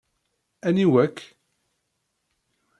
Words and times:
Aniwa-k? 0.67 1.17